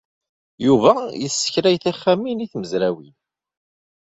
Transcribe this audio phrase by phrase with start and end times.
[0.65, 3.15] Yuba yessekray tixxamin i tmezrawin.